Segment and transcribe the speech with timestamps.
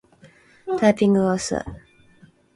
[0.79, 1.59] タイピングが遅い